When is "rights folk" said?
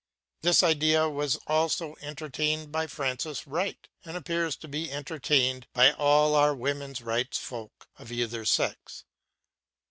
7.03-7.87